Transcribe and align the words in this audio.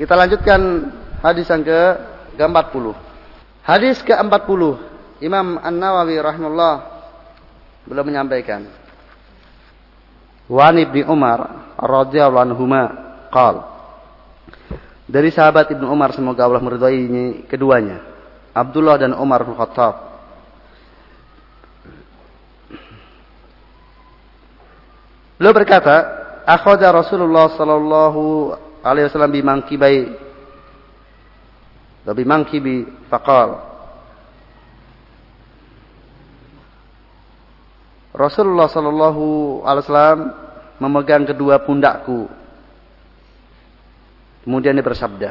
Kita 0.00 0.16
lanjutkan 0.16 0.60
hadis 1.20 1.44
yang 1.52 1.60
ke 1.60 1.80
ke-40. 2.40 2.96
Hadis 3.60 4.00
ke-40 4.00 4.62
Imam 5.20 5.60
An-Nawawi 5.60 6.16
rahimahullah 6.16 6.74
belum 7.84 8.08
menyampaikan. 8.08 8.64
Wan 10.48 10.80
Ibni 10.80 11.04
Umar 11.04 11.76
radhiyallahu 11.76 12.48
anhuma 12.48 12.82
qal 13.28 13.60
Dari 15.04 15.28
sahabat 15.28 15.68
Ibnu 15.68 15.84
Umar 15.84 16.16
semoga 16.16 16.48
Allah 16.48 16.64
meridhai 16.64 17.44
keduanya. 17.44 18.00
Abdullah 18.56 18.96
dan 18.96 19.12
Umar 19.12 19.44
bin 19.44 19.52
Khattab 19.52 20.08
Beliau 25.36 25.52
berkata, 25.52 25.96
akhadha 26.48 26.88
Rasulullah 26.88 27.52
sallallahu 27.52 28.20
alaihi 28.84 29.06
wasallam 29.08 29.32
bimangkibai 29.32 29.98
bimangkibi 32.10 33.06
faqal 33.06 33.70
Rasulullah 38.10 38.66
sallallahu 38.66 39.24
alaihi 39.62 39.84
wasallam 39.86 40.20
memegang 40.82 41.24
kedua 41.24 41.62
pundakku. 41.62 42.26
Kemudian 44.42 44.74
dia 44.74 44.84
bersabda, 44.84 45.30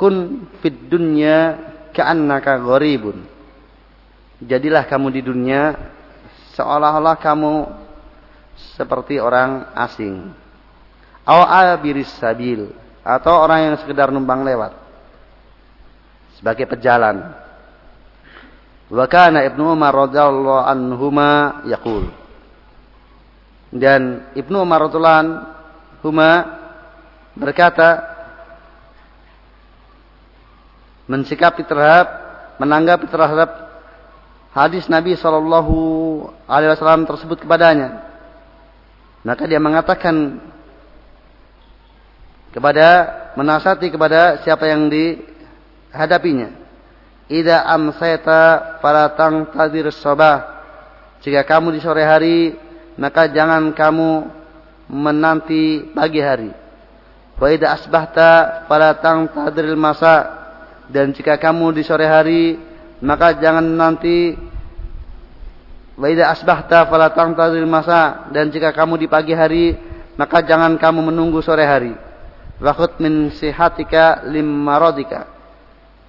"Kun 0.00 0.46
fid 0.64 0.88
dunya 0.88 1.58
ka'annaka 1.92 2.56
gharibun." 2.58 3.22
Jadilah 4.40 4.88
kamu 4.88 5.12
di 5.12 5.20
dunia 5.20 5.76
seolah-olah 6.56 7.20
kamu 7.20 7.68
seperti 8.74 9.20
orang 9.20 9.68
asing. 9.76 10.32
Aw 11.28 11.40
abiris 11.76 12.10
sabil 12.16 12.70
atau 13.04 13.32
orang 13.44 13.72
yang 13.72 13.76
sekedar 13.80 14.08
numpang 14.12 14.44
lewat 14.44 14.76
sebagai 16.40 16.64
pejalan. 16.64 17.36
Wa 18.90 19.06
kana 19.06 19.46
Ibnu 19.46 19.76
Umar 19.76 19.94
radhiyallahu 19.94 20.66
anhuma 20.66 21.62
yaqul. 21.68 22.10
Dan 23.70 24.32
Ibnu 24.34 24.64
Umar 24.64 24.88
radhiyallahu 24.88 25.20
anhuma 25.20 26.30
berkata 27.38 28.02
mensikapi 31.06 31.62
terhadap 31.62 32.08
menanggapi 32.58 33.06
terhadap 33.08 33.50
hadis 34.52 34.84
Nabi 34.90 35.14
Shallallahu 35.14 35.74
Alaihi 36.50 36.74
Wasallam 36.74 37.06
tersebut 37.06 37.46
kepadanya. 37.46 38.04
Maka 39.24 39.44
dia 39.44 39.60
mengatakan 39.60 40.40
kepada 42.50 42.86
menasati 43.38 43.90
kepada 43.90 44.42
siapa 44.42 44.66
yang 44.66 44.90
dihadapinya. 44.90 46.50
Ida 47.30 47.62
amsayta 47.66 48.78
fala 48.82 49.14
tadir 49.14 49.86
sabah. 49.94 50.62
Jika 51.22 51.46
kamu 51.46 51.78
di 51.78 51.80
sore 51.84 52.02
hari, 52.02 52.58
maka 52.98 53.30
jangan 53.30 53.70
kamu 53.70 54.10
menanti 54.90 55.94
pagi 55.94 56.18
hari. 56.18 56.50
Wa 57.38 57.46
ida 57.54 57.70
asbahta 57.70 58.66
fala 58.66 58.98
tadir 58.98 59.72
masa. 59.78 60.38
Dan 60.90 61.14
jika 61.14 61.38
kamu 61.38 61.70
di 61.70 61.86
sore 61.86 62.02
hari, 62.10 62.58
maka 62.98 63.38
jangan 63.38 63.62
nanti 63.62 64.34
Wa 66.00 66.08
idza 66.08 66.32
asbahta 66.32 66.88
fala 66.88 67.12
tantazir 67.12 67.60
masa 67.68 68.32
dan 68.32 68.48
jika 68.48 68.72
kamu 68.72 69.04
di 69.04 69.06
pagi 69.06 69.36
hari 69.36 69.76
maka 70.16 70.40
jangan 70.40 70.80
kamu 70.80 71.12
menunggu 71.12 71.44
sore 71.44 71.60
hari. 71.68 71.92
Wa 72.60 72.76
min 73.00 73.32
sihatika 73.32 74.28
lim 74.28 74.44
maradika. 74.44 75.24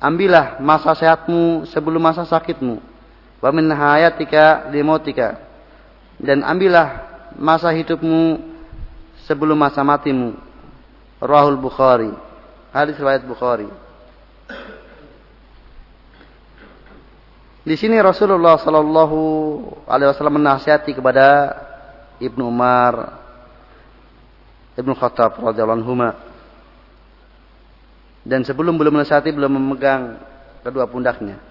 Ambillah 0.03 0.59
masa 0.59 0.91
sehatmu 0.91 1.63
sebelum 1.71 2.03
masa 2.03 2.27
sakitmu. 2.27 2.83
Wa 3.39 3.49
min 3.55 3.71
hayatika 3.71 4.67
limotika. 4.67 5.39
Dan 6.19 6.43
ambillah 6.43 7.07
masa 7.39 7.71
hidupmu 7.71 8.43
sebelum 9.23 9.55
masa 9.55 9.79
matimu. 9.81 10.35
Rahul 11.23 11.55
Bukhari. 11.55 12.11
Hadis 12.75 12.99
riwayat 12.99 13.23
Bukhari. 13.23 13.71
Di 17.61 17.77
sini 17.77 17.95
Rasulullah 18.01 18.57
Shallallahu 18.57 19.17
Alaihi 19.85 20.09
Wasallam 20.09 20.41
menasihati 20.41 20.97
kepada 20.97 21.53
Ibnu 22.17 22.49
Umar, 22.49 23.21
Ibnu 24.73 24.97
Khattab 24.97 25.37
radhiyallahu 25.37 25.77
anhu. 25.85 25.93
Dan 28.21 28.45
sebelum 28.45 28.77
belum 28.77 29.01
menasihati 29.01 29.33
belum 29.33 29.51
memegang 29.57 30.21
kedua 30.61 30.85
pundaknya. 30.89 31.41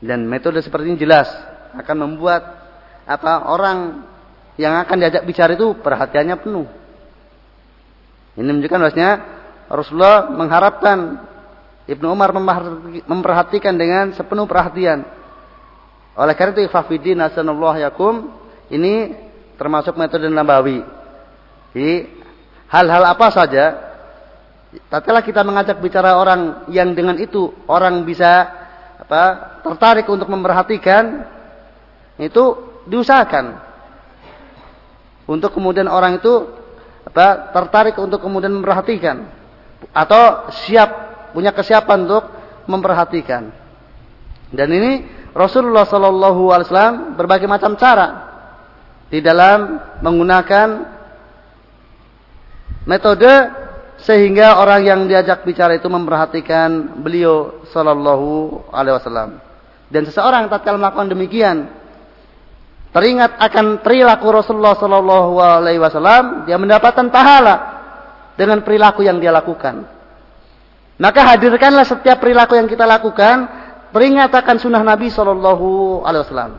Dan 0.00 0.24
metode 0.24 0.62
seperti 0.62 0.94
ini 0.94 0.98
jelas 0.98 1.28
akan 1.76 1.96
membuat 2.08 2.42
apa 3.04 3.50
orang 3.50 4.06
yang 4.54 4.78
akan 4.80 4.96
diajak 4.96 5.26
bicara 5.26 5.58
itu 5.58 5.74
perhatiannya 5.76 6.36
penuh. 6.40 6.66
Ini 8.38 8.46
menunjukkan 8.46 8.80
bahwasanya 8.80 9.12
Rasulullah 9.66 10.30
mengharapkan 10.30 10.98
Ibnu 11.90 12.06
Umar 12.06 12.30
memperhatikan 13.04 13.74
dengan 13.74 14.14
sepenuh 14.14 14.46
perhatian 14.46 15.02
oleh 16.20 16.34
karena 16.34 16.52
itu 16.52 16.68
fafidin 16.68 17.16
nasanullah 17.16 17.80
yakum 17.80 18.28
ini 18.68 19.14
termasuk 19.56 19.94
metode 19.94 20.28
Nabawi. 20.28 20.82
Jadi 21.72 21.94
hal-hal 22.66 23.04
apa 23.08 23.26
saja 23.30 23.89
tatkala 24.90 25.20
kita 25.26 25.42
mengajak 25.42 25.82
bicara 25.82 26.14
orang 26.14 26.70
yang 26.70 26.94
dengan 26.94 27.18
itu 27.18 27.50
orang 27.66 28.06
bisa 28.06 28.46
apa 29.00 29.22
tertarik 29.66 30.06
untuk 30.06 30.30
memperhatikan 30.30 31.26
itu 32.20 32.44
diusahakan. 32.86 33.58
Untuk 35.26 35.54
kemudian 35.54 35.86
orang 35.86 36.18
itu 36.18 36.46
apa 37.06 37.50
tertarik 37.54 37.96
untuk 37.98 38.22
kemudian 38.22 38.54
memperhatikan. 38.54 39.26
Atau 39.90 40.52
siap 40.66 40.90
punya 41.32 41.50
kesiapan 41.50 42.06
untuk 42.06 42.24
memperhatikan. 42.68 43.50
Dan 44.50 44.68
ini 44.70 45.06
Rasulullah 45.30 45.86
Shallallahu 45.86 46.50
Alaihi 46.50 46.66
Wasallam 46.70 46.96
berbagai 47.14 47.46
macam 47.46 47.78
cara 47.78 48.30
di 49.10 49.22
dalam 49.22 49.78
menggunakan 50.02 50.68
metode 52.86 53.34
sehingga 54.04 54.60
orang 54.60 54.80
yang 54.84 55.00
diajak 55.04 55.44
bicara 55.44 55.76
itu 55.76 55.86
memperhatikan 55.86 57.00
beliau 57.00 57.64
Shallallahu 57.68 58.68
Alaihi 58.72 58.96
Wasallam. 58.96 59.30
Dan 59.90 60.06
seseorang 60.06 60.48
tatkala 60.48 60.80
melakukan 60.80 61.10
demikian, 61.12 61.56
teringat 62.94 63.36
akan 63.36 63.84
perilaku 63.84 64.26
Rasulullah 64.32 64.78
Shallallahu 64.78 65.32
Alaihi 65.40 65.80
Wasallam, 65.82 66.48
dia 66.48 66.56
mendapatkan 66.56 67.06
pahala 67.12 67.56
dengan 68.38 68.64
perilaku 68.64 69.04
yang 69.04 69.20
dia 69.20 69.34
lakukan. 69.34 69.84
Maka 71.00 71.20
hadirkanlah 71.32 71.84
setiap 71.88 72.20
perilaku 72.20 72.60
yang 72.60 72.68
kita 72.68 72.84
lakukan 72.84 73.60
Teringat 73.90 74.30
akan 74.30 74.56
sunnah 74.62 74.82
Nabi 74.86 75.10
Shallallahu 75.10 76.00
Alaihi 76.06 76.22
Wasallam. 76.22 76.52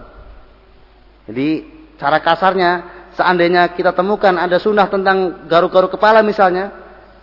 Jadi 1.31 1.49
cara 1.95 2.19
kasarnya, 2.19 2.71
seandainya 3.15 3.71
kita 3.71 3.95
temukan 3.95 4.35
ada 4.35 4.59
sunnah 4.59 4.91
tentang 4.91 5.47
garuk-garuk 5.47 5.95
kepala 5.95 6.19
misalnya, 6.27 6.75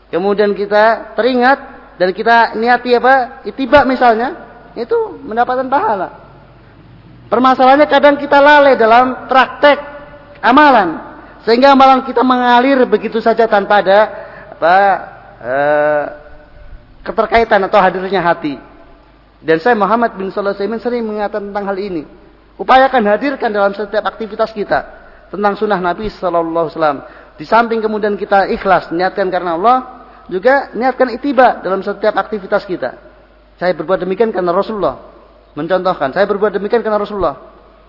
kemudian 0.09 0.53
kita 0.57 1.15
teringat 1.15 1.59
dan 1.99 2.09
kita 2.15 2.55
niati 2.55 2.95
apa, 2.95 3.43
itibak 3.43 3.85
misalnya, 3.85 4.35
itu 4.79 5.19
mendapatkan 5.23 5.67
pahala. 5.67 6.09
Permasalahannya 7.29 7.89
kadang 7.91 8.17
kita 8.17 8.39
lalai 8.41 8.79
dalam 8.79 9.29
praktek 9.29 9.77
amalan, 10.41 11.03
sehingga 11.45 11.75
amalan 11.75 12.07
kita 12.07 12.23
mengalir 12.23 12.81
begitu 12.89 13.21
saja 13.21 13.45
tanpa 13.51 13.85
ada 13.85 14.01
apa 14.55 14.77
eh, 15.43 16.05
keterkaitan 17.05 17.61
atau 17.67 17.79
hadirnya 17.83 18.23
hati. 18.23 18.57
Dan 19.39 19.63
saya 19.63 19.79
Muhammad 19.79 20.19
bin 20.19 20.35
Salih 20.35 20.55
sering 20.83 21.07
mengatakan 21.07 21.51
tentang 21.51 21.67
hal 21.71 21.79
ini. 21.79 22.03
Upayakan 22.59 23.07
hadirkan 23.07 23.55
dalam 23.55 23.71
setiap 23.71 24.03
aktivitas 24.03 24.51
kita 24.51 24.83
tentang 25.31 25.55
sunnah 25.55 25.79
Nabi 25.79 26.11
Sallallahu 26.11 26.67
Alaihi 26.67 26.75
Wasallam. 26.75 26.99
Di 27.39 27.47
samping 27.47 27.79
kemudian 27.79 28.19
kita 28.19 28.51
ikhlas 28.51 28.91
niatkan 28.91 29.31
karena 29.31 29.55
Allah, 29.55 29.77
juga 30.27 30.75
niatkan 30.75 31.15
itiba 31.15 31.63
dalam 31.63 31.81
setiap 31.81 32.19
aktivitas 32.19 32.67
kita. 32.67 32.99
Saya 33.57 33.73
berbuat 33.79 34.03
demikian 34.03 34.35
karena 34.35 34.51
Rasulullah. 34.51 34.99
Mencontohkan, 35.55 36.11
saya 36.11 36.27
berbuat 36.27 36.59
demikian 36.59 36.83
karena 36.83 36.99
Rasulullah. 36.99 37.39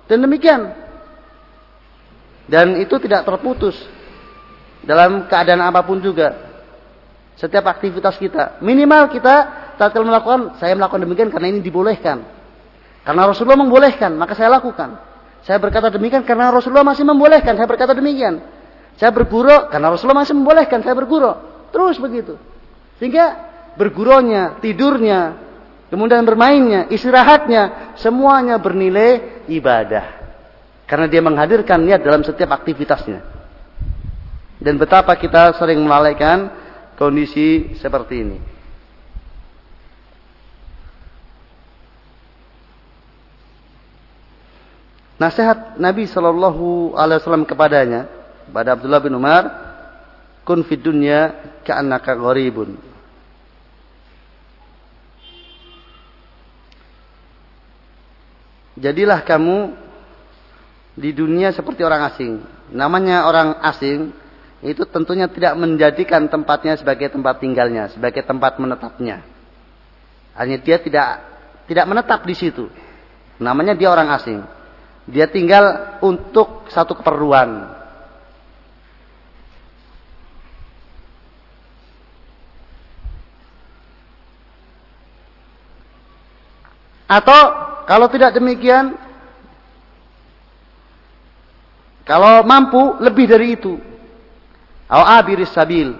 Dan 0.05 0.21
demikian. 0.21 0.69
Dan 2.49 2.77
itu 2.81 2.97
tidak 3.01 3.25
terputus 3.25 3.77
dalam 4.85 5.29
keadaan 5.29 5.61
apa 5.61 5.85
pun 5.85 6.01
juga. 6.01 6.33
Setiap 7.37 7.69
aktivitas 7.69 8.17
kita. 8.17 8.57
Minimal 8.61 9.09
kita 9.13 9.35
tatkala 9.77 10.13
melakukan, 10.13 10.57
saya 10.57 10.73
melakukan 10.77 11.05
demikian 11.05 11.29
karena 11.29 11.47
ini 11.53 11.59
dibolehkan. 11.61 12.25
Karena 13.05 13.25
Rasulullah 13.25 13.61
membolehkan, 13.61 14.13
maka 14.13 14.33
saya 14.37 14.53
lakukan. 14.53 14.97
Saya 15.41 15.57
berkata 15.57 15.87
demikian 15.89 16.21
karena 16.27 16.51
Rasulullah 16.51 16.85
masih 16.85 17.07
membolehkan, 17.07 17.55
saya 17.55 17.67
berkata 17.69 17.95
demikian. 17.95 18.58
Saya 18.99 19.15
berguru 19.15 19.71
karena 19.71 19.95
Rasulullah 19.95 20.27
masih 20.27 20.35
membolehkan, 20.35 20.83
saya 20.83 20.91
berguru. 20.91 21.31
Terus 21.71 21.95
begitu. 21.95 22.35
Sehingga 22.99 23.47
bergurunya, 23.79 24.59
tidurnya, 24.59 25.39
kemudian 25.87 26.27
bermainnya, 26.27 26.91
istirahatnya, 26.91 27.95
semuanya 27.95 28.59
bernilai 28.59 29.47
ibadah. 29.47 30.19
Karena 30.83 31.07
dia 31.07 31.23
menghadirkan 31.23 31.79
niat 31.79 32.03
dalam 32.03 32.27
setiap 32.27 32.51
aktivitasnya. 32.51 33.23
Dan 34.59 34.75
betapa 34.75 35.15
kita 35.15 35.55
sering 35.55 35.79
melalaikan 35.79 36.51
kondisi 36.99 37.79
seperti 37.79 38.15
ini. 38.19 38.37
Nasihat 45.15 45.79
Nabi 45.79 46.03
Shallallahu 46.03 46.95
Alaihi 46.99 47.19
Wasallam 47.23 47.47
kepadanya, 47.47 48.18
pada 48.49 48.75
Abdullah 48.75 49.01
bin 49.01 49.15
Umar, 49.15 49.43
kun 50.43 50.65
fid 50.65 50.81
dunya 50.81 51.33
ka'annaka 51.63 52.17
gharibun. 52.17 52.77
Jadilah 58.79 59.19
kamu 59.27 59.75
di 60.95 61.11
dunia 61.11 61.51
seperti 61.51 61.83
orang 61.83 62.01
asing. 62.07 62.33
Namanya 62.71 63.27
orang 63.27 63.59
asing 63.59 64.15
itu 64.63 64.83
tentunya 64.87 65.27
tidak 65.27 65.55
menjadikan 65.55 66.27
tempatnya 66.27 66.75
sebagai 66.75 67.11
tempat 67.11 67.39
tinggalnya, 67.43 67.91
sebagai 67.91 68.23
tempat 68.23 68.59
menetapnya. 68.59 69.23
Hanya 70.35 70.59
dia 70.59 70.79
tidak 70.79 71.23
tidak 71.67 71.85
menetap 71.87 72.23
di 72.23 72.35
situ. 72.35 72.71
Namanya 73.39 73.75
dia 73.75 73.91
orang 73.91 74.11
asing. 74.15 74.39
Dia 75.07 75.27
tinggal 75.31 75.97
untuk 76.03 76.67
satu 76.71 76.95
keperluan. 76.95 77.78
Atau 87.09 87.41
kalau 87.89 88.05
tidak 88.13 88.37
demikian, 88.37 88.93
kalau 92.05 92.45
mampu 92.45 93.01
lebih 93.01 93.25
dari 93.25 93.57
itu. 93.57 93.81
Au 94.85 95.05
sabil. 95.49 95.97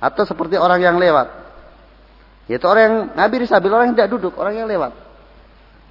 Atau 0.00 0.24
seperti 0.24 0.56
orang 0.56 0.80
yang 0.80 0.96
lewat. 0.96 1.28
Yaitu 2.48 2.64
orang 2.64 3.12
yang 3.16 3.44
sabil, 3.48 3.70
orang 3.72 3.92
yang 3.92 3.96
tidak 3.96 4.12
duduk, 4.12 4.36
orang 4.40 4.56
yang 4.56 4.68
lewat. 4.68 4.92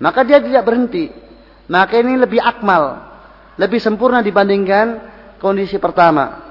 Maka 0.01 0.25
dia 0.25 0.41
tidak 0.41 0.65
berhenti. 0.65 1.13
Maka 1.69 2.01
ini 2.01 2.17
lebih 2.17 2.41
akmal. 2.41 3.01
Lebih 3.57 3.77
sempurna 3.77 4.25
dibandingkan 4.25 4.97
kondisi 5.41 5.77
pertama. 5.81 6.49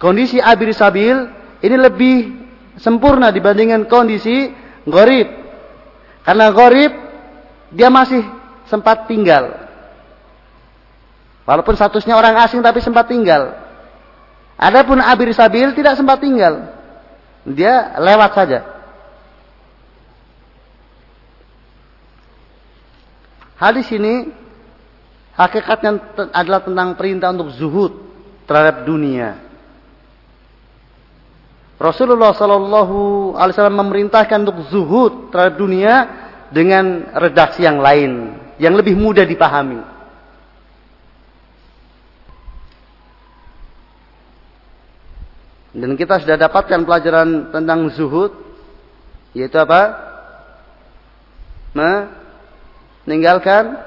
Kondisi 0.00 0.40
abiris 0.40 0.80
sabil 0.80 1.16
ini 1.64 1.76
lebih 1.76 2.16
sempurna 2.76 3.32
dibandingkan 3.32 3.88
kondisi 3.88 4.52
gorib. 4.84 5.28
Karena 6.22 6.52
gorib 6.52 7.07
dia 7.72 7.88
masih 7.92 8.24
sempat 8.68 9.08
tinggal. 9.08 9.68
Walaupun 11.48 11.72
statusnya 11.76 12.12
orang 12.12 12.36
asing 12.44 12.60
tapi 12.60 12.84
sempat 12.84 13.08
tinggal. 13.08 13.56
Adapun 14.60 15.00
Abir 15.00 15.32
Sabil 15.32 15.72
tidak 15.72 15.96
sempat 15.96 16.20
tinggal. 16.20 16.76
Dia 17.48 17.96
lewat 17.96 18.30
saja. 18.36 18.60
Hadis 23.58 23.88
ini 23.90 24.28
hakikatnya 25.34 25.98
adalah 26.30 26.62
tentang 26.62 26.94
perintah 26.94 27.32
untuk 27.32 27.50
zuhud 27.56 27.92
terhadap 28.46 28.86
dunia. 28.86 29.40
Rasulullah 31.78 32.34
Shallallahu 32.34 33.34
Alaihi 33.38 33.54
Wasallam 33.54 33.78
memerintahkan 33.86 34.38
untuk 34.42 34.66
zuhud 34.66 35.30
terhadap 35.30 35.54
dunia 35.58 35.94
dengan 36.48 37.12
redaksi 37.12 37.62
yang 37.64 37.78
lain 37.80 38.34
yang 38.58 38.74
lebih 38.74 38.98
mudah 38.98 39.24
dipahami. 39.24 39.80
Dan 45.78 45.94
kita 45.94 46.18
sudah 46.18 46.34
dapatkan 46.34 46.82
pelajaran 46.82 47.54
tentang 47.54 47.86
zuhud 47.94 48.34
yaitu 49.36 49.54
apa? 49.60 49.94
Meninggalkan 53.06 53.78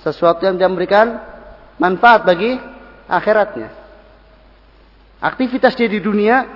sesuatu 0.00 0.46
yang 0.46 0.56
dia 0.56 0.70
memberikan 0.70 1.20
manfaat 1.76 2.24
bagi 2.24 2.56
akhiratnya. 3.10 3.68
Aktivitas 5.18 5.74
dia 5.74 5.90
di 5.90 5.98
dunia 5.98 6.46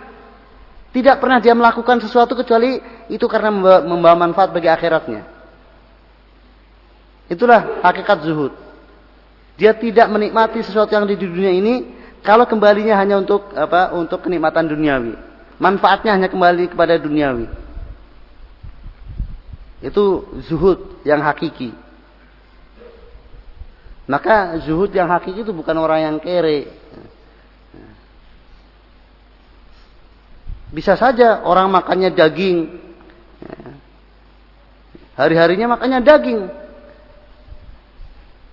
tidak 0.93 1.25
pernah 1.25 1.41
dia 1.41 1.57
melakukan 1.57 2.05
sesuatu 2.05 2.37
kecuali 2.37 2.77
itu 3.09 3.25
karena 3.25 3.49
membawa 3.81 4.17
manfaat 4.29 4.53
bagi 4.53 4.69
akhiratnya. 4.69 5.25
Itulah 7.33 7.81
hakikat 7.81 8.29
zuhud. 8.29 8.53
Dia 9.57 9.73
tidak 9.73 10.13
menikmati 10.13 10.61
sesuatu 10.61 10.93
yang 10.93 11.09
di 11.09 11.17
dunia 11.17 11.49
ini 11.49 11.75
kalau 12.21 12.45
kembalinya 12.45 13.01
hanya 13.01 13.17
untuk 13.17 13.51
apa? 13.57 13.97
Untuk 13.97 14.21
kenikmatan 14.21 14.69
duniawi. 14.69 15.17
Manfaatnya 15.57 16.13
hanya 16.13 16.29
kembali 16.29 16.77
kepada 16.77 17.01
duniawi. 17.01 17.49
Itu 19.81 20.29
zuhud 20.45 21.03
yang 21.09 21.25
hakiki. 21.25 21.75
Maka 24.07 24.61
zuhud 24.63 24.93
yang 24.93 25.09
hakiki 25.09 25.41
itu 25.43 25.57
bukan 25.57 25.75
orang 25.81 26.05
yang 26.05 26.17
kere. 26.21 26.69
Bisa 30.73 30.97
saja 30.97 31.45
orang 31.45 31.69
makannya 31.69 32.17
daging. 32.17 32.81
Hari-harinya 35.21 35.77
makannya 35.77 36.01
daging. 36.01 36.41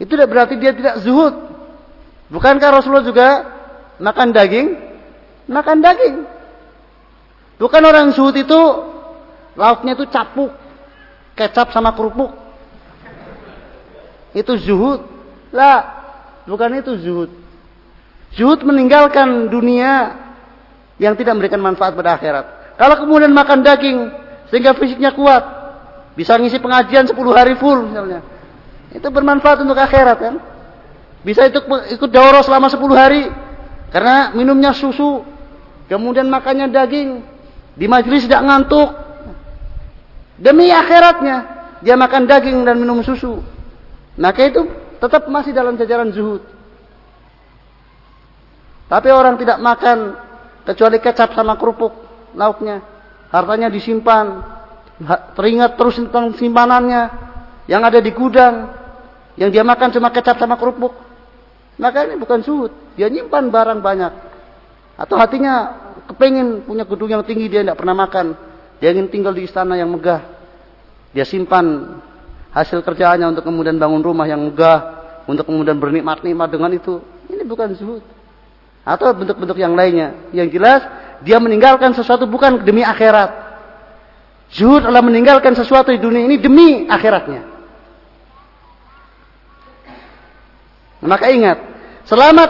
Itu 0.04 0.12
tidak 0.20 0.28
berarti 0.28 0.60
dia 0.60 0.76
tidak 0.76 1.00
zuhud. 1.00 1.36
Bukankah 2.28 2.70
Rasulullah 2.76 3.08
juga 3.08 3.28
makan 4.04 4.36
daging? 4.36 4.68
Makan 5.48 5.80
daging. 5.80 6.16
Bukan 7.56 7.84
orang 7.84 8.12
zuhud 8.12 8.36
itu 8.36 8.60
lauknya 9.56 9.96
itu 9.96 10.08
capuk, 10.08 10.52
kecap 11.36 11.72
sama 11.72 11.96
kerupuk. 11.96 12.32
Itu 14.36 14.60
zuhud. 14.60 15.04
Lah, 15.56 15.80
bukan 16.48 16.80
itu 16.80 16.96
zuhud. 17.00 17.32
Zuhud 18.36 18.62
meninggalkan 18.62 19.50
dunia 19.50 20.16
yang 21.00 21.16
tidak 21.16 21.40
memberikan 21.40 21.64
manfaat 21.64 21.96
pada 21.96 22.20
akhirat. 22.20 22.46
Kalau 22.76 22.96
kemudian 23.00 23.32
makan 23.32 23.64
daging 23.64 23.98
sehingga 24.52 24.76
fisiknya 24.76 25.16
kuat, 25.16 25.42
bisa 26.14 26.36
ngisi 26.36 26.60
pengajian 26.60 27.08
10 27.08 27.16
hari 27.32 27.56
full 27.56 27.88
misalnya. 27.88 28.20
Itu 28.92 29.08
bermanfaat 29.08 29.64
untuk 29.64 29.80
akhirat 29.80 30.18
kan. 30.20 30.36
Bisa 31.24 31.48
itu 31.48 31.60
ikut 31.96 32.12
daurah 32.12 32.44
selama 32.44 32.68
10 32.68 32.80
hari 32.96 33.32
karena 33.90 34.36
minumnya 34.36 34.76
susu, 34.76 35.26
kemudian 35.88 36.28
makannya 36.30 36.70
daging, 36.70 37.24
di 37.80 37.86
majelis 37.88 38.28
tidak 38.28 38.44
ngantuk. 38.46 38.90
Demi 40.40 40.72
akhiratnya 40.72 41.38
dia 41.84 41.96
makan 41.96 42.28
daging 42.28 42.64
dan 42.68 42.80
minum 42.80 43.00
susu. 43.04 43.40
Maka 44.20 44.52
itu 44.52 44.68
tetap 45.00 45.28
masih 45.32 45.56
dalam 45.56 45.80
jajaran 45.80 46.12
zuhud. 46.12 46.44
Tapi 48.90 49.10
orang 49.14 49.40
tidak 49.40 49.64
makan 49.64 50.29
kecuali 50.70 51.02
kecap 51.02 51.34
sama 51.34 51.58
kerupuk 51.58 51.90
lauknya. 52.38 52.86
Hartanya 53.34 53.74
disimpan, 53.74 54.42
teringat 55.34 55.78
terus 55.78 55.98
tentang 55.98 56.34
simpanannya 56.38 57.10
yang 57.66 57.82
ada 57.82 57.98
di 57.98 58.14
gudang, 58.14 58.74
yang 59.38 59.50
dia 59.50 59.66
makan 59.66 59.90
cuma 59.94 60.14
kecap 60.14 60.38
sama 60.38 60.58
kerupuk. 60.58 60.94
Maka 61.82 62.06
ini 62.06 62.22
bukan 62.22 62.46
suhud. 62.46 62.74
Dia 62.94 63.10
nyimpan 63.10 63.50
barang 63.50 63.80
banyak. 63.82 64.14
Atau 65.00 65.16
hatinya 65.16 65.80
kepingin 66.12 66.68
punya 66.68 66.84
gedung 66.84 67.08
yang 67.08 67.24
tinggi 67.24 67.48
dia 67.48 67.64
tidak 67.64 67.80
pernah 67.80 67.96
makan. 67.96 68.36
Dia 68.84 68.92
ingin 68.92 69.08
tinggal 69.08 69.32
di 69.32 69.48
istana 69.48 69.80
yang 69.80 69.88
megah. 69.88 70.22
Dia 71.16 71.24
simpan 71.24 71.98
hasil 72.52 72.84
kerjaannya 72.84 73.32
untuk 73.32 73.48
kemudian 73.48 73.80
bangun 73.80 74.04
rumah 74.04 74.28
yang 74.28 74.44
megah. 74.44 75.00
Untuk 75.30 75.48
kemudian 75.48 75.78
bernikmat-nikmat 75.80 76.50
dengan 76.52 76.74
itu. 76.76 77.00
Ini 77.32 77.46
bukan 77.46 77.78
zuhud. 77.78 78.19
Atau 78.90 79.14
bentuk-bentuk 79.14 79.62
yang 79.62 79.78
lainnya. 79.78 80.18
Yang 80.34 80.58
jelas 80.58 80.82
dia 81.22 81.38
meninggalkan 81.38 81.94
sesuatu 81.94 82.26
bukan 82.26 82.66
demi 82.66 82.82
akhirat. 82.82 83.50
Zuhud 84.50 84.82
adalah 84.82 85.06
meninggalkan 85.06 85.54
sesuatu 85.54 85.94
di 85.94 86.02
dunia 86.02 86.26
ini 86.26 86.42
demi 86.42 86.90
akhiratnya. 86.90 87.46
Maka 91.06 91.32
ingat, 91.32 91.58
selamat 92.10 92.50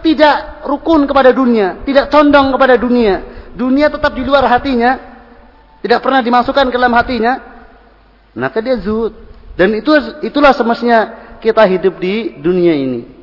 tidak 0.00 0.64
rukun 0.64 1.04
kepada 1.04 1.34
dunia, 1.34 1.82
tidak 1.84 2.08
condong 2.08 2.54
kepada 2.54 2.78
dunia. 2.78 3.14
Dunia 3.52 3.90
tetap 3.90 4.14
di 4.14 4.22
luar 4.24 4.46
hatinya, 4.46 4.96
tidak 5.82 6.00
pernah 6.00 6.22
dimasukkan 6.22 6.70
ke 6.70 6.76
dalam 6.78 6.94
hatinya. 6.96 7.34
Maka 8.30 8.62
dia 8.62 8.78
zuhud. 8.78 9.12
Dan 9.58 9.74
itu 9.74 9.90
itulah 10.22 10.54
semestinya 10.54 11.34
kita 11.42 11.66
hidup 11.66 11.98
di 11.98 12.38
dunia 12.38 12.72
ini. 12.72 13.19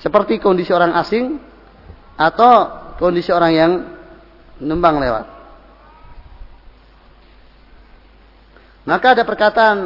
Seperti 0.00 0.38
kondisi 0.38 0.70
orang 0.72 0.92
asing 0.96 1.40
atau 2.16 2.52
kondisi 3.00 3.32
orang 3.32 3.52
yang 3.52 3.72
numpang 4.60 5.00
lewat. 5.00 5.26
Maka 8.86 9.06
ada 9.18 9.24
perkataan 9.26 9.78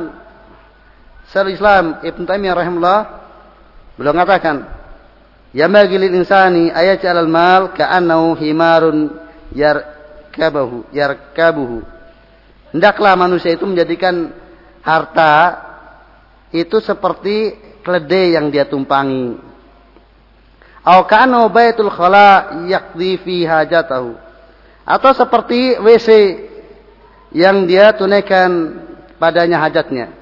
Syaikhul 1.30 1.56
Islam 1.56 1.84
Ibn 2.04 2.22
Taimiyah 2.26 2.56
rahimahullah 2.58 3.00
beliau 3.96 4.12
mengatakan 4.12 4.80
Ya 5.50 5.66
magilil 5.66 6.14
insani 6.14 6.70
ayat 6.70 7.02
alal 7.02 7.26
mal 7.26 7.74
ka'annahu 7.74 8.38
himarun 8.38 9.10
yarkabahu 9.50 10.86
yarkabuhu. 10.94 11.82
Hendaklah 12.70 13.18
manusia 13.18 13.50
itu 13.50 13.66
menjadikan 13.66 14.30
harta 14.86 15.58
itu 16.54 16.78
seperti 16.78 17.58
keledai 17.82 18.38
yang 18.38 18.46
dia 18.54 18.62
tumpangi. 18.62 19.49
Au 20.80 21.04
ka'annahu 21.04 21.52
baitul 21.52 21.92
khala 21.92 22.64
yaqdi 22.64 23.20
fi 23.20 23.44
hajatahu. 23.44 24.16
Atau 24.88 25.12
seperti 25.12 25.76
WC 25.76 26.08
yang 27.36 27.68
dia 27.68 27.92
tunaikan 27.92 28.80
padanya 29.20 29.60
hajatnya. 29.60 30.16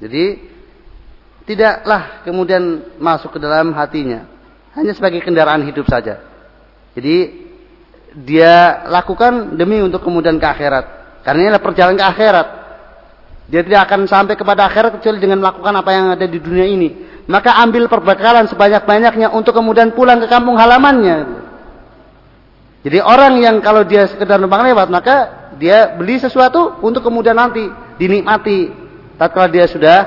Jadi 0.00 0.40
tidaklah 1.44 2.24
kemudian 2.24 2.96
masuk 2.96 3.36
ke 3.36 3.38
dalam 3.38 3.76
hatinya. 3.76 4.24
Hanya 4.72 4.96
sebagai 4.96 5.20
kendaraan 5.20 5.60
hidup 5.68 5.84
saja. 5.92 6.24
Jadi 6.96 7.46
dia 8.16 8.86
lakukan 8.88 9.54
demi 9.54 9.78
untuk 9.84 10.02
kemudian 10.02 10.40
ke 10.40 10.46
akhirat. 10.48 10.84
Karena 11.20 11.38
ini 11.38 11.48
adalah 11.52 11.64
perjalanan 11.68 12.00
ke 12.00 12.06
akhirat. 12.06 12.48
Dia 13.50 13.66
tidak 13.66 13.90
akan 13.90 14.06
sampai 14.06 14.38
kepada 14.38 14.70
akhirat 14.70 15.02
kecuali 15.02 15.18
dengan 15.18 15.42
melakukan 15.42 15.74
apa 15.74 15.90
yang 15.90 16.06
ada 16.14 16.22
di 16.22 16.38
dunia 16.38 16.66
ini. 16.70 16.88
Maka 17.26 17.58
ambil 17.58 17.90
perbekalan 17.90 18.46
sebanyak-banyaknya 18.46 19.34
untuk 19.34 19.58
kemudian 19.58 19.90
pulang 19.90 20.22
ke 20.22 20.30
kampung 20.30 20.54
halamannya. 20.54 21.50
Jadi 22.86 22.98
orang 23.02 23.42
yang 23.42 23.56
kalau 23.58 23.82
dia 23.82 24.06
sekedar 24.06 24.38
numpang 24.38 24.64
lewat, 24.70 24.88
maka 24.88 25.16
dia 25.58 25.98
beli 25.98 26.16
sesuatu 26.16 26.80
untuk 26.80 27.04
kemudian 27.04 27.36
nanti 27.36 27.68
dinikmati 28.00 28.72
tatkala 29.20 29.52
dia 29.52 29.68
sudah 29.68 29.98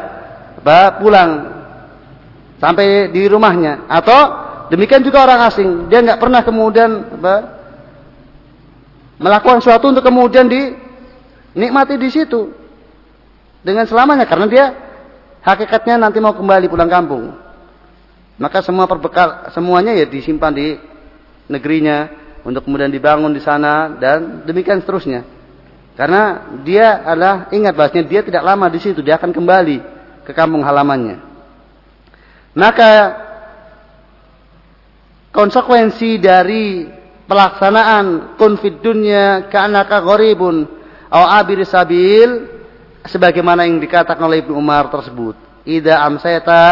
pulang 0.97 1.53
sampai 2.57 3.13
di 3.13 3.29
rumahnya 3.29 3.85
atau 3.85 4.19
demikian 4.73 5.05
juga 5.05 5.21
orang 5.21 5.45
asing 5.45 5.69
dia 5.91 6.01
nggak 6.01 6.17
pernah 6.17 6.41
kemudian 6.41 7.21
apa, 7.21 7.35
melakukan 9.21 9.61
sesuatu 9.61 9.93
untuk 9.93 10.01
kemudian 10.01 10.49
dinikmati 10.49 12.01
di 12.01 12.09
situ 12.09 12.62
dengan 13.63 13.87
selamanya 13.87 14.27
karena 14.27 14.47
dia 14.51 14.65
hakikatnya 15.41 15.97
nanti 15.97 16.19
mau 16.19 16.35
kembali 16.35 16.67
pulang 16.67 16.91
kampung 16.91 17.33
maka 18.37 18.59
semua 18.61 18.85
perbekal 18.85 19.49
semuanya 19.55 19.95
ya 19.95 20.05
disimpan 20.05 20.51
di 20.51 20.75
negerinya 21.47 22.11
untuk 22.43 22.67
kemudian 22.67 22.91
dibangun 22.91 23.31
di 23.31 23.39
sana 23.39 23.95
dan 23.95 24.43
demikian 24.43 24.83
seterusnya 24.83 25.23
karena 25.93 26.49
dia 26.65 27.05
adalah 27.05 27.53
ingat 27.53 27.73
bahasnya 27.77 28.03
dia 28.09 28.25
tidak 28.25 28.41
lama 28.41 28.65
di 28.65 28.81
situ, 28.81 29.05
dia 29.05 29.21
akan 29.21 29.29
kembali 29.29 29.77
ke 30.25 30.31
kampung 30.33 30.65
halamannya. 30.65 31.21
Maka 32.57 32.91
konsekuensi 35.29 36.17
dari 36.17 36.89
pelaksanaan 37.29 38.37
konfid 38.41 38.81
dunia 38.81 39.49
anaka 39.53 40.01
gharibun 40.01 40.65
au 41.13 41.23
abir 41.29 41.61
sabil 41.65 42.52
sebagaimana 43.07 43.67
yang 43.67 43.79
dikatakan 43.79 44.23
oleh 44.23 44.43
Ibnu 44.43 44.55
Umar 44.55 44.87
tersebut. 44.87 45.35
Ida 45.63 46.03
amsayta 46.03 46.63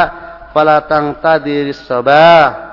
fala 0.55 0.83
tadiris 0.83 1.83
sabah. 1.87 2.71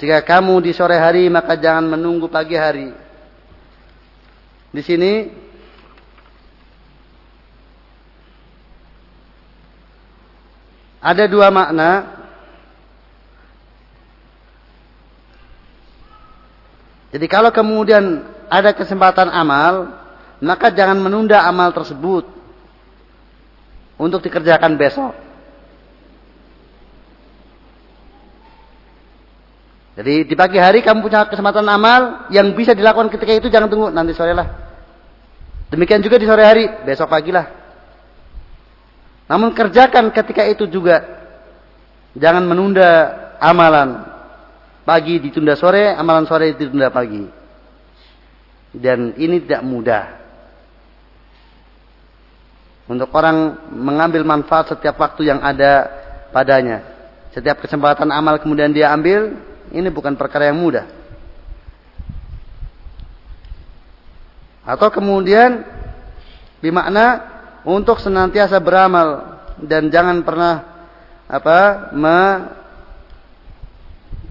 Jika 0.00 0.20
kamu 0.24 0.64
di 0.64 0.72
sore 0.74 0.98
hari 0.98 1.28
maka 1.30 1.56
jangan 1.56 1.96
menunggu 1.96 2.28
pagi 2.28 2.56
hari. 2.58 2.92
Di 4.74 4.82
sini 4.82 5.44
Ada 11.04 11.28
dua 11.28 11.52
makna. 11.52 12.16
Jadi 17.12 17.28
kalau 17.28 17.52
kemudian 17.52 18.24
ada 18.48 18.72
kesempatan 18.72 19.28
amal, 19.28 20.00
maka 20.40 20.72
jangan 20.72 20.96
menunda 20.96 21.44
amal 21.44 21.76
tersebut 21.76 22.24
untuk 23.98 24.20
dikerjakan 24.22 24.74
besok. 24.74 25.12
Jadi 29.94 30.26
di 30.26 30.34
pagi 30.34 30.58
hari 30.58 30.82
kamu 30.82 31.06
punya 31.06 31.22
kesempatan 31.30 31.62
amal 31.70 32.26
yang 32.34 32.50
bisa 32.50 32.74
dilakukan 32.74 33.14
ketika 33.14 33.30
itu 33.30 33.46
jangan 33.46 33.70
tunggu 33.70 33.94
nanti 33.94 34.10
sore 34.10 34.34
lah. 34.34 34.50
Demikian 35.70 36.02
juga 36.02 36.18
di 36.18 36.26
sore 36.26 36.42
hari, 36.42 36.64
besok 36.82 37.06
pagi 37.10 37.30
lah. 37.30 37.46
Namun 39.30 39.54
kerjakan 39.54 40.10
ketika 40.10 40.44
itu 40.44 40.66
juga. 40.68 41.22
Jangan 42.14 42.46
menunda 42.46 43.10
amalan. 43.42 44.06
Pagi 44.86 45.18
ditunda 45.18 45.58
sore, 45.58 45.90
amalan 45.90 46.28
sore 46.30 46.54
ditunda 46.54 46.94
pagi. 46.94 47.26
Dan 48.70 49.18
ini 49.18 49.42
tidak 49.42 49.62
mudah. 49.66 50.04
Untuk 52.84 53.08
orang 53.16 53.64
mengambil 53.72 54.20
manfaat 54.28 54.76
setiap 54.76 55.00
waktu 55.00 55.32
yang 55.32 55.40
ada 55.40 55.88
padanya. 56.28 56.84
Setiap 57.32 57.64
kesempatan 57.64 58.12
amal 58.12 58.36
kemudian 58.38 58.70
dia 58.70 58.92
ambil, 58.92 59.40
ini 59.72 59.88
bukan 59.88 60.12
perkara 60.14 60.52
yang 60.52 60.60
mudah. 60.60 60.84
Atau 64.64 64.88
kemudian 64.92 65.64
bimakna 66.60 67.20
untuk 67.64 68.00
senantiasa 68.00 68.60
beramal 68.60 69.40
dan 69.60 69.88
jangan 69.88 70.20
pernah 70.24 70.64
apa 71.24 71.88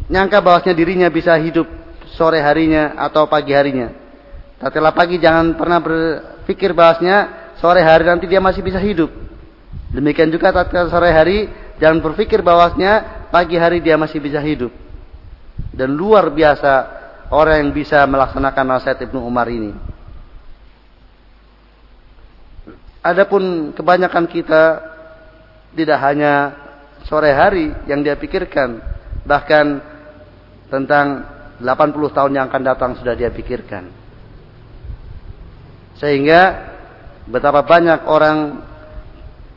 menyangka 0.10 0.38
bahwasanya 0.41 0.77
dirinya 0.77 1.10
bisa 1.10 1.33
hidup 1.41 1.65
sore 2.13 2.38
harinya 2.41 2.93
atau 2.98 3.25
pagi 3.25 3.53
harinya. 3.53 3.89
Tatkala 4.62 4.93
pagi 4.93 5.17
jangan 5.17 5.57
pernah 5.57 5.81
berpikir 5.81 6.74
bahwasanya 6.77 7.42
sore 7.57 7.81
hari 7.81 8.07
nanti 8.07 8.25
dia 8.29 8.41
masih 8.41 8.63
bisa 8.63 8.77
hidup. 8.79 9.10
Demikian 9.93 10.33
juga 10.33 10.50
tatkala 10.50 10.89
sore 10.89 11.13
hari 11.13 11.50
jangan 11.77 12.01
berpikir 12.01 12.41
bahwasanya 12.41 13.27
pagi 13.29 13.57
hari 13.57 13.81
dia 13.81 13.98
masih 13.98 14.17
bisa 14.17 14.41
hidup. 14.41 14.74
Dan 15.74 15.93
luar 15.93 16.29
biasa 16.33 16.74
orang 17.33 17.65
yang 17.65 17.72
bisa 17.74 18.05
melaksanakan 18.05 18.65
nasihat 18.65 18.98
Ibnu 19.05 19.22
Umar 19.22 19.50
ini. 19.50 19.74
Adapun 23.03 23.75
kebanyakan 23.75 24.25
kita 24.31 24.63
tidak 25.75 26.00
hanya 26.00 26.55
sore 27.03 27.33
hari 27.36 27.74
yang 27.89 28.00
dia 28.00 28.15
pikirkan, 28.15 28.79
bahkan 29.27 29.81
tentang 30.72 31.27
80 31.60 32.15
tahun 32.15 32.31
yang 32.33 32.45
akan 32.48 32.63
datang 32.63 32.91
sudah 32.98 33.13
dia 33.13 33.29
pikirkan. 33.29 33.91
Sehingga 36.00 36.73
betapa 37.27 37.63
banyak 37.63 38.03
orang 38.08 38.38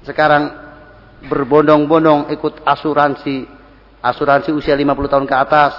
sekarang 0.07 0.55
berbondong-bondong 1.27 2.31
ikut 2.31 2.63
asuransi, 2.63 3.47
asuransi 3.99 4.55
usia 4.55 4.79
50 4.79 5.13
tahun 5.13 5.27
ke 5.27 5.35
atas. 5.35 5.75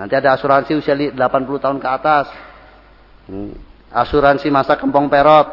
Nanti 0.00 0.14
ada 0.16 0.34
asuransi 0.34 0.72
usia 0.80 0.96
80 0.96 1.16
tahun 1.60 1.78
ke 1.78 1.88
atas. 1.88 2.26
Hmm. 3.30 3.54
Asuransi 3.90 4.50
masa 4.54 4.78
kempong 4.78 5.10
perot 5.10 5.46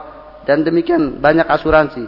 dan 0.46 0.62
demikian 0.62 1.18
banyak 1.18 1.46
asuransi. 1.46 2.06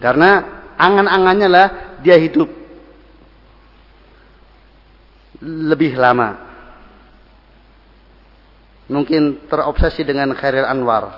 Karena 0.00 0.40
angan-angannya 0.80 1.48
lah 1.48 1.66
dia 2.00 2.16
hidup 2.16 2.48
lebih 5.40 5.96
lama. 5.96 6.49
Mungkin 8.90 9.46
terobsesi 9.46 10.02
dengan 10.02 10.34
Khairil 10.34 10.66
Anwar. 10.66 11.14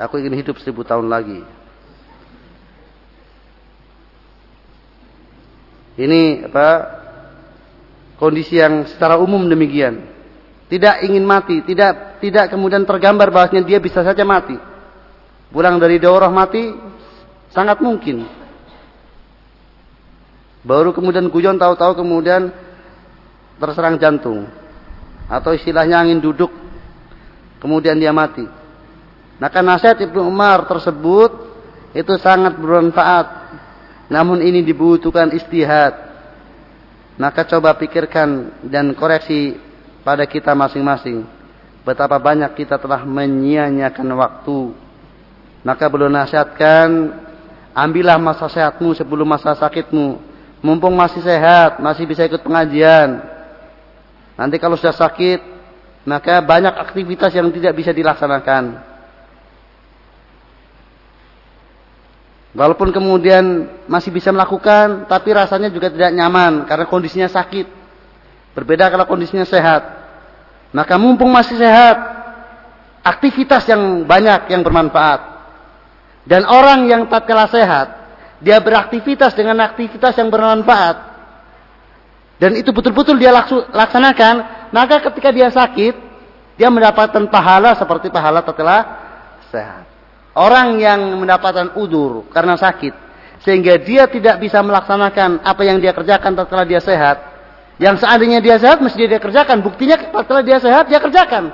Aku 0.00 0.16
ingin 0.16 0.40
hidup 0.40 0.56
seribu 0.56 0.80
tahun 0.80 1.12
lagi. 1.12 1.44
Ini 6.00 6.48
apa 6.48 6.68
kondisi 8.16 8.56
yang 8.56 8.88
secara 8.88 9.20
umum 9.20 9.44
demikian. 9.44 10.08
Tidak 10.72 11.04
ingin 11.04 11.28
mati, 11.28 11.60
tidak 11.60 12.22
tidak 12.24 12.48
kemudian 12.48 12.88
tergambar 12.88 13.28
bahasnya 13.28 13.60
dia 13.60 13.76
bisa 13.76 14.00
saja 14.00 14.24
mati. 14.24 14.56
Pulang 15.52 15.76
dari 15.76 16.00
daurah 16.00 16.32
mati 16.32 16.72
sangat 17.52 17.84
mungkin. 17.84 18.24
Baru 20.64 20.96
kemudian 20.96 21.28
guyon 21.28 21.60
tahu-tahu 21.60 22.00
kemudian 22.00 22.48
terserang 23.60 24.00
jantung. 24.00 24.59
Atau 25.30 25.54
istilahnya 25.54 26.02
angin 26.02 26.18
duduk. 26.18 26.50
Kemudian 27.62 27.94
dia 27.96 28.10
mati. 28.10 28.42
Maka 29.38 29.62
nasihat 29.62 29.96
Ibnu 30.02 30.26
Umar 30.26 30.66
tersebut 30.68 31.32
itu 31.96 32.14
sangat 32.20 32.60
bermanfaat 32.60 33.40
Namun 34.10 34.42
ini 34.42 34.66
dibutuhkan 34.66 35.30
istihad. 35.30 35.94
Maka 37.14 37.46
coba 37.46 37.78
pikirkan 37.78 38.58
dan 38.66 38.90
koreksi 38.98 39.54
pada 40.02 40.26
kita 40.26 40.50
masing-masing. 40.50 41.22
Betapa 41.86 42.18
banyak 42.18 42.50
kita 42.58 42.74
telah 42.74 43.06
menyia-nyiakan 43.06 44.08
waktu. 44.18 44.74
Maka 45.62 45.86
belum 45.86 46.10
nasihatkan, 46.10 47.14
ambillah 47.70 48.18
masa 48.18 48.50
sehatmu 48.50 48.98
sebelum 48.98 49.30
masa 49.30 49.54
sakitmu. 49.54 50.18
Mumpung 50.58 50.92
masih 50.98 51.22
sehat, 51.22 51.78
masih 51.78 52.02
bisa 52.02 52.26
ikut 52.26 52.42
pengajian. 52.42 53.29
Nanti 54.40 54.56
kalau 54.56 54.80
sudah 54.80 54.96
sakit, 54.96 55.44
maka 56.08 56.40
banyak 56.40 56.72
aktivitas 56.72 57.28
yang 57.36 57.52
tidak 57.52 57.76
bisa 57.76 57.92
dilaksanakan. 57.92 58.88
Walaupun 62.56 62.88
kemudian 62.88 63.68
masih 63.84 64.08
bisa 64.08 64.32
melakukan, 64.32 65.04
tapi 65.04 65.36
rasanya 65.36 65.68
juga 65.68 65.92
tidak 65.92 66.16
nyaman 66.16 66.64
karena 66.64 66.88
kondisinya 66.88 67.28
sakit. 67.28 67.68
Berbeda 68.56 68.88
kalau 68.88 69.04
kondisinya 69.04 69.44
sehat. 69.44 69.84
Maka 70.72 70.96
mumpung 70.96 71.28
masih 71.30 71.60
sehat, 71.60 72.00
aktivitas 73.04 73.68
yang 73.68 74.08
banyak 74.08 74.56
yang 74.56 74.64
bermanfaat. 74.64 75.20
Dan 76.24 76.48
orang 76.48 76.88
yang 76.88 77.12
tak 77.12 77.28
kalah 77.28 77.50
sehat, 77.52 77.92
dia 78.40 78.56
beraktivitas 78.56 79.36
dengan 79.36 79.60
aktivitas 79.60 80.16
yang 80.16 80.32
bermanfaat. 80.32 81.09
Dan 82.40 82.56
itu 82.56 82.72
betul-betul 82.72 83.20
dia 83.20 83.36
laksanakan, 83.68 84.34
maka 84.72 85.04
ketika 85.12 85.28
dia 85.28 85.52
sakit, 85.52 85.92
dia 86.56 86.72
mendapatkan 86.72 87.28
pahala 87.28 87.76
seperti 87.76 88.08
pahala 88.08 88.40
tatkala 88.40 88.78
sehat. 89.52 89.84
Orang 90.32 90.80
yang 90.80 91.20
mendapatkan 91.20 91.76
udur 91.76 92.24
karena 92.32 92.56
sakit, 92.56 92.96
sehingga 93.44 93.76
dia 93.76 94.08
tidak 94.08 94.40
bisa 94.40 94.64
melaksanakan 94.64 95.44
apa 95.44 95.62
yang 95.68 95.84
dia 95.84 95.92
kerjakan 95.92 96.32
setelah 96.32 96.64
dia 96.64 96.80
sehat. 96.80 97.28
Yang 97.76 98.08
seandainya 98.08 98.40
dia 98.40 98.56
sehat, 98.56 98.80
mesti 98.80 99.04
dia 99.04 99.20
kerjakan. 99.20 99.60
Buktinya 99.60 100.00
setelah 100.00 100.40
dia 100.40 100.56
sehat, 100.60 100.88
dia 100.88 100.96
kerjakan. 100.96 101.52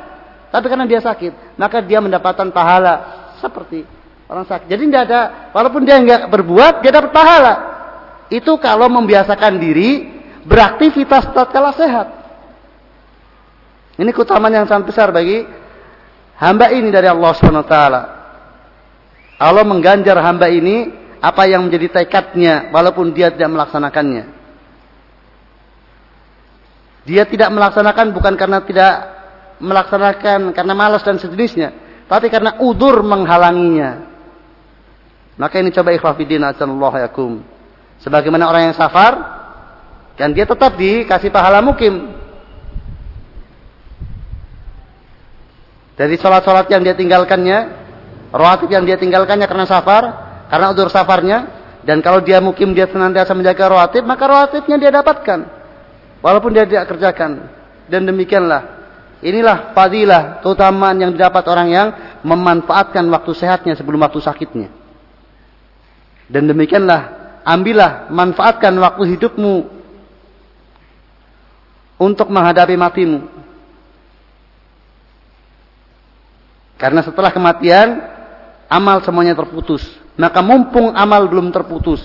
Tapi 0.54 0.66
karena 0.70 0.86
dia 0.86 1.02
sakit, 1.02 1.58
maka 1.58 1.82
dia 1.82 1.98
mendapatkan 1.98 2.46
pahala 2.54 2.94
seperti 3.42 3.82
orang 4.30 4.46
sakit. 4.46 4.70
Jadi 4.70 4.82
tidak 4.86 5.02
ada, 5.10 5.20
walaupun 5.50 5.82
dia 5.82 5.98
nggak 5.98 6.30
berbuat, 6.30 6.82
dia 6.82 6.94
dapat 6.94 7.10
pahala. 7.10 7.54
Itu 8.30 8.58
kalau 8.58 8.86
membiasakan 8.90 9.58
diri 9.58 10.15
beraktivitas 10.46 11.34
tatkala 11.34 11.74
sehat. 11.74 12.08
Ini 13.96 14.10
keutamaan 14.14 14.54
yang 14.54 14.68
sangat 14.70 14.94
besar 14.94 15.08
bagi 15.10 15.42
hamba 16.38 16.70
ini 16.70 16.88
dari 16.94 17.10
Allah 17.10 17.32
Subhanahu 17.34 17.64
wa 17.66 17.70
taala. 17.70 18.02
Allah 19.36 19.64
mengganjar 19.66 20.16
hamba 20.22 20.48
ini 20.48 20.88
apa 21.20 21.48
yang 21.48 21.66
menjadi 21.66 22.02
tekadnya 22.02 22.70
walaupun 22.72 23.12
dia 23.12 23.32
tidak 23.34 23.52
melaksanakannya. 23.52 24.24
Dia 27.06 27.22
tidak 27.24 27.54
melaksanakan 27.54 28.06
bukan 28.12 28.34
karena 28.34 28.58
tidak 28.66 28.94
melaksanakan 29.62 30.52
karena 30.52 30.74
malas 30.74 31.06
dan 31.06 31.16
sejenisnya, 31.16 31.72
tapi 32.10 32.28
karena 32.28 32.60
udur 32.60 33.00
menghalanginya. 33.00 34.12
Maka 35.36 35.60
ini 35.60 35.70
coba 35.72 35.92
ikhwafidin 35.92 36.42
asallallahu 36.42 36.96
yakum. 36.96 37.32
Sebagaimana 38.00 38.48
orang 38.48 38.72
yang 38.72 38.76
safar 38.76 39.12
dan 40.16 40.32
dia 40.32 40.48
tetap 40.48 40.76
dikasih 40.76 41.30
pahala 41.32 41.60
mukim. 41.60 42.12
Dari 45.96 46.16
sholat-sholat 46.20 46.68
yang 46.68 46.84
dia 46.84 46.92
tinggalkannya, 46.92 47.86
Rawatib 48.36 48.68
yang 48.68 48.84
dia 48.84 49.00
tinggalkannya 49.00 49.48
karena 49.48 49.64
safar, 49.64 50.04
karena 50.52 50.66
udur 50.68 50.92
safarnya, 50.92 51.38
dan 51.86 52.02
kalau 52.02 52.20
dia 52.20 52.42
mukim 52.42 52.74
dia 52.74 52.90
senantiasa 52.90 53.32
menjaga 53.32 53.70
rawatib, 53.70 54.02
maka 54.02 54.26
rawatibnya 54.26 54.76
dia 54.76 54.90
dapatkan. 54.92 55.40
Walaupun 56.20 56.50
dia 56.52 56.66
tidak 56.66 56.90
kerjakan. 56.90 57.48
Dan 57.86 58.04
demikianlah. 58.04 58.74
Inilah 59.22 59.72
fadilah, 59.72 60.44
keutamaan 60.44 60.98
yang 61.00 61.14
didapat 61.14 61.46
orang 61.48 61.68
yang 61.70 61.88
memanfaatkan 62.26 63.06
waktu 63.08 63.32
sehatnya 63.32 63.78
sebelum 63.78 64.02
waktu 64.02 64.20
sakitnya. 64.20 64.68
Dan 66.26 66.50
demikianlah, 66.50 67.00
ambillah, 67.46 68.10
manfaatkan 68.10 68.74
waktu 68.76 69.16
hidupmu 69.16 69.75
untuk 71.96 72.28
menghadapi 72.28 72.76
matimu. 72.76 73.20
Karena 76.76 77.00
setelah 77.00 77.32
kematian 77.32 78.04
amal 78.68 79.00
semuanya 79.00 79.32
terputus. 79.32 79.82
Maka 80.16 80.40
mumpung 80.44 80.92
amal 80.92 81.28
belum 81.28 81.52
terputus. 81.52 82.00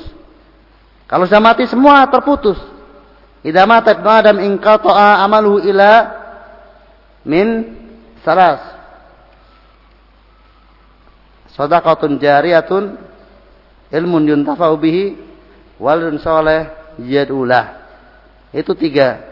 Kalau 1.07 1.27
sudah 1.27 1.43
mati 1.43 1.67
semua 1.67 2.07
terputus. 2.07 2.59
Idza 3.43 3.67
mata 3.67 3.91
ibnu 3.91 4.07
Adam 4.07 4.37
inqata'a 4.39 5.23
amaluhu 5.27 5.59
ila 5.67 5.91
min 7.27 7.75
salas. 8.23 8.63
Sadaqatun 11.51 12.15
jariyatun 12.15 12.95
ilmun 13.91 14.23
yuntafa'u 14.23 14.75
bihi 14.79 15.19
waladun 15.83 16.15
saleh 16.23 16.71
yadulah. 17.01 17.81
Itu 18.55 18.71
tiga. 18.75 19.30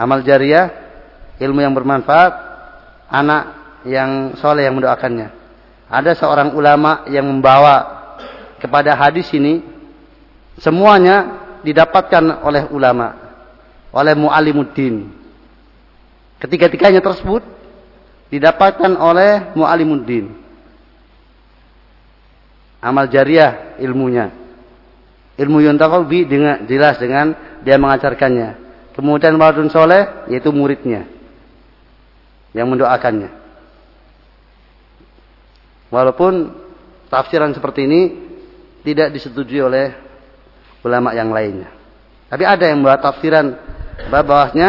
Amal 0.00 0.24
jariah, 0.24 0.72
ilmu 1.36 1.60
yang 1.60 1.76
bermanfaat, 1.76 2.32
anak 3.12 3.42
yang 3.84 4.32
soleh 4.40 4.64
yang 4.64 4.80
mendoakannya. 4.80 5.28
Ada 5.92 6.16
seorang 6.16 6.56
ulama 6.56 7.04
yang 7.12 7.28
membawa 7.28 7.84
kepada 8.56 8.96
hadis 8.96 9.28
ini 9.36 9.60
semuanya 10.56 11.36
didapatkan 11.60 12.40
oleh 12.40 12.64
ulama, 12.72 13.12
oleh 13.92 14.16
mu'alimuddin. 14.16 15.12
Ketiga-tiganya 16.40 17.04
tersebut 17.04 17.44
didapatkan 18.32 18.96
oleh 18.96 19.52
mu'alimuddin. 19.52 20.32
Amal 22.80 23.12
jariah 23.12 23.76
ilmunya. 23.84 24.32
Ilmu 25.36 25.60
bi 26.08 26.24
dengan 26.24 26.64
jelas 26.64 26.96
dengan 26.96 27.36
dia 27.60 27.76
mengajarkannya. 27.76 28.69
Kemudian 29.00 29.40
waladun 29.40 29.72
soleh 29.72 30.28
yaitu 30.28 30.52
muridnya 30.52 31.08
yang 32.52 32.68
mendoakannya. 32.68 33.32
Walaupun 35.88 36.52
tafsiran 37.08 37.56
seperti 37.56 37.88
ini 37.88 38.00
tidak 38.84 39.08
disetujui 39.16 39.64
oleh 39.64 39.96
ulama 40.84 41.16
yang 41.16 41.32
lainnya. 41.32 41.72
Tapi 42.28 42.44
ada 42.44 42.68
yang 42.68 42.84
membuat 42.84 43.00
tafsiran 43.00 43.56
bahwasanya 44.12 44.68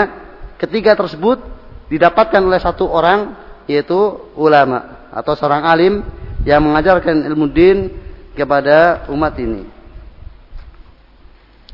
ketiga 0.63 0.95
tersebut 0.95 1.43
didapatkan 1.91 2.39
oleh 2.39 2.63
satu 2.63 2.87
orang 2.87 3.35
yaitu 3.67 4.31
ulama 4.39 5.11
atau 5.11 5.35
seorang 5.35 5.67
alim 5.67 6.07
yang 6.47 6.63
mengajarkan 6.63 7.19
ilmu 7.27 7.51
din 7.51 7.91
kepada 8.31 9.03
umat 9.11 9.35
ini. 9.43 9.67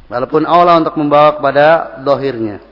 Walaupun 0.07 0.47
Allah 0.47 0.79
untuk 0.79 0.95
membawa 0.95 1.35
kepada 1.35 1.99
dohirnya. 1.99 2.63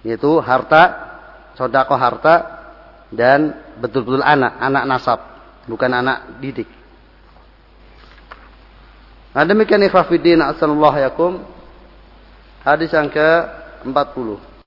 Yaitu 0.00 0.40
harta 0.40 1.12
sodako 1.60 1.92
harta 2.00 2.64
dan 3.12 3.52
betul-betul 3.76 4.24
anak, 4.24 4.56
anak 4.56 4.84
nasab, 4.88 5.20
bukan 5.68 5.92
anak 5.92 6.40
didik. 6.40 6.68
Nah 9.36 9.44
demikian 9.44 9.84
ikhwafidin 9.84 10.40
assalamualaikum. 10.40 11.44
Hadis 12.64 12.92
yang 12.92 13.08
ke-40. 13.08 14.49